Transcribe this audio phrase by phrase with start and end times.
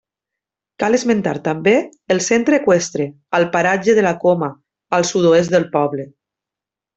[0.83, 1.73] Cal esmentar també
[2.15, 3.07] el Centre Eqüestre,
[3.41, 4.51] al paratge de la Coma,
[4.99, 6.09] al sud-oest del poble.